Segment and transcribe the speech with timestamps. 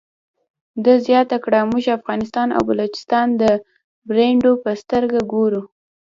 [0.83, 3.43] ده زیاته کړه موږ افغانستان او بلوچستان د
[4.07, 5.61] برنډو په سترګه ګورو.